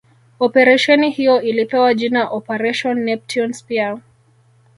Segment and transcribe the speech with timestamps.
[0.39, 3.99] Operesheni hiyo ilipewa jina Operation Neptune Spear